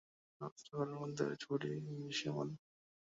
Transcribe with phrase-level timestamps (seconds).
[0.41, 2.47] সমস্ত ঘরের মধ্যে ঐ ছবিটিই সব চেয়ে দৃশ্যমান।